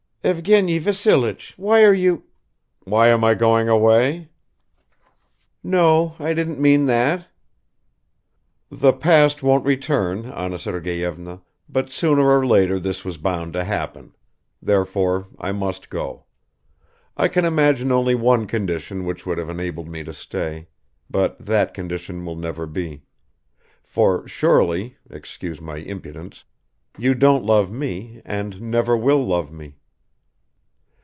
"Evgeny 0.23 0.77
Vassilich, 0.79 1.57
why 1.57 1.81
are 1.83 1.95
you..." 1.95 2.21
"Why 2.83 3.07
am 3.07 3.23
I 3.23 3.33
going 3.33 3.67
away?" 3.69 4.29
"No, 5.63 6.15
I 6.19 6.35
didn't 6.35 6.59
mean 6.59 6.85
that." 6.85 7.25
"The 8.69 8.93
past 8.93 9.41
won't 9.41 9.65
return, 9.65 10.27
Anna 10.27 10.59
Sergeyevna, 10.59 11.41
but 11.67 11.89
sooner 11.89 12.27
or 12.29 12.45
later 12.45 12.79
this 12.79 13.03
was 13.03 13.17
bound 13.17 13.53
to 13.53 13.63
happen. 13.63 14.15
Therefore 14.61 15.25
I 15.39 15.51
must 15.51 15.89
go. 15.89 16.25
I 17.17 17.27
can 17.27 17.43
imagine 17.43 17.91
only 17.91 18.13
one 18.13 18.45
condition 18.45 19.05
which 19.05 19.25
would 19.25 19.39
have 19.39 19.49
enabled 19.49 19.87
me 19.89 20.03
to 20.03 20.13
stay: 20.13 20.67
but 21.09 21.43
that 21.43 21.73
condition 21.73 22.23
will 22.27 22.35
never 22.35 22.67
be. 22.67 23.01
For 23.81 24.27
surely 24.27 24.97
excuse 25.09 25.59
my 25.59 25.77
impudence 25.77 26.43
you 26.95 27.15
don't 27.15 27.43
love 27.43 27.71
me 27.71 28.21
and 28.23 28.61
never 28.61 28.95
will 28.95 29.25
love 29.25 29.51
me?" 29.51 29.77